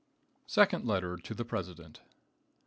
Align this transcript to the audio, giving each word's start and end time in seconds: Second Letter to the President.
Second 0.47 0.83
Letter 0.83 1.15
to 1.15 1.33
the 1.35 1.45
President. 1.45 2.01